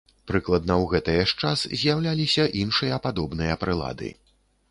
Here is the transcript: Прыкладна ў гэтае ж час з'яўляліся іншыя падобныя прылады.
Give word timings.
Прыкладна 0.29 0.73
ў 0.75 0.85
гэтае 0.93 1.21
ж 1.31 1.43
час 1.43 1.59
з'яўляліся 1.81 2.47
іншыя 2.63 2.99
падобныя 3.05 3.59
прылады. 3.65 4.13